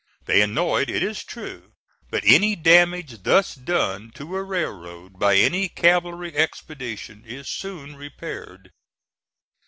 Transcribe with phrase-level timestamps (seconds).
[0.25, 1.73] They annoyed, it is true,
[2.09, 8.71] but any damage thus done to a railroad by any cavalry expedition is soon repaired.